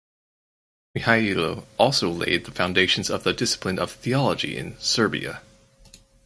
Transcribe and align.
Mihailo 0.97 1.67
also 1.77 2.09
laid 2.09 2.45
the 2.45 2.51
foundations 2.51 3.11
of 3.11 3.23
the 3.23 3.33
discipline 3.33 3.77
of 3.77 3.91
theology 3.91 4.57
in 4.57 4.75
Serbia. 4.79 5.43